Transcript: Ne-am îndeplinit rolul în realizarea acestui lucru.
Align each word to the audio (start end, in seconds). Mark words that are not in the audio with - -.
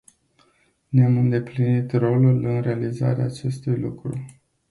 Ne-am 0.89 1.17
îndeplinit 1.17 1.91
rolul 1.91 2.45
în 2.45 2.61
realizarea 2.61 3.25
acestui 3.25 3.79
lucru. 3.79 4.25